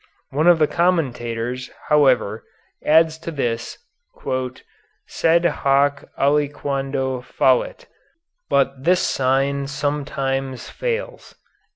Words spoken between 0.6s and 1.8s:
commentators,